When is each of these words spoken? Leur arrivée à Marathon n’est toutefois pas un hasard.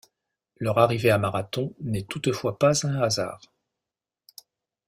Leur 0.57 0.79
arrivée 0.79 1.11
à 1.11 1.19
Marathon 1.19 1.75
n’est 1.81 2.07
toutefois 2.07 2.57
pas 2.57 2.87
un 2.87 2.99
hasard. 3.03 3.39